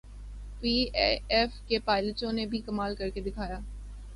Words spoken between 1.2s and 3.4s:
F کے پائلٹوں نے بھی کمال کرکے